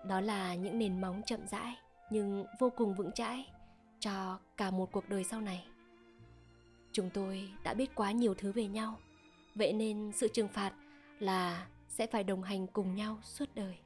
Đó 0.07 0.21
là 0.21 0.55
những 0.55 0.79
nền 0.79 1.01
móng 1.01 1.23
chậm 1.27 1.47
rãi, 1.47 1.77
nhưng 2.11 2.45
vô 2.59 2.71
cùng 2.77 2.95
vững 2.95 3.13
chãi 3.13 3.47
cho 4.01 4.39
cả 4.57 4.71
một 4.71 4.93
cuộc 4.93 5.09
đời 5.09 5.25
sau 5.25 5.41
này. 5.41 5.67
Chúng 6.93 7.11
tôi 7.11 7.51
đã 7.65 7.75
biết 7.75 7.95
quá 7.95 8.13
nhiều 8.13 8.35
thứ 8.35 8.53
về 8.53 8.67
nhau, 8.67 8.99
vậy 9.55 9.73
nên 9.73 10.13
sự 10.15 10.29
trừng 10.29 10.49
phạt 10.49 10.73
là 11.19 11.67
sẽ 11.89 12.07
phải 12.07 12.25
đồng 12.25 12.43
hành 12.43 12.67
cùng 12.67 12.95
nhau 12.95 13.19
suốt 13.23 13.49
đời. 13.55 13.79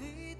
Và 0.00 0.06
nhiều 0.06 0.31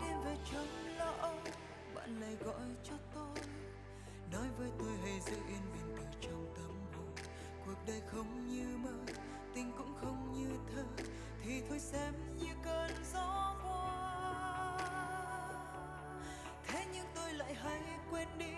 đêm 0.00 0.20
về 0.24 0.36
trong 0.52 0.96
lo 0.98 1.10
âu. 1.20 1.38
Bạn 1.94 2.20
lại 2.20 2.36
gọi 2.44 2.66
cho 2.84 2.94
tôi, 3.14 3.36
nói 4.32 4.48
với 4.58 4.70
tôi 4.78 4.92
hãy 5.02 5.20
giữ 5.20 5.36
yên 5.36 5.72
bình 5.72 5.96
từ 5.96 6.04
trong 6.20 6.54
tâm 6.56 6.70
hồn. 6.94 7.14
Cuộc 7.66 7.86
đời 7.86 8.00
không 8.06 8.46
như 8.48 8.76
mơ, 8.76 9.14
tình 9.54 9.72
cũng 9.78 9.94
không 10.00 10.32
như 10.32 10.48
thơ, 10.74 10.84
thì 11.42 11.62
thôi 11.68 11.78
xem 11.78 12.14
như 12.36 12.48
cơn 12.64 12.90
gió 13.12 13.56
qua. 13.62 13.84
Thế 16.66 16.86
nhưng 16.92 17.06
tôi 17.14 17.32
lại 17.32 17.54
hay 17.54 17.80
quên 18.10 18.28
đi, 18.38 18.52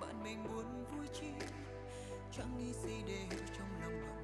bạn 0.00 0.24
mình 0.24 0.44
buồn 0.44 0.84
vui 0.84 1.06
chi? 1.20 1.30
Chẳng 2.36 2.58
nghĩ 2.58 2.72
gì 2.72 3.02
để 3.06 3.14
hiểu 3.30 3.46
trong 3.58 3.68
lòng 3.82 4.02
bạn. 4.02 4.23